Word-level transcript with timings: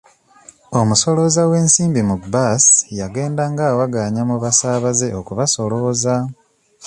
Omusolooza 0.79 1.41
w'ensimbi 1.49 2.01
mu 2.09 2.15
bbaasi 2.21 2.73
yagendanga 2.99 3.63
awagaanya 3.71 4.21
mu 4.29 4.35
basaabaze 4.43 5.07
okubasolooza. 5.19 6.15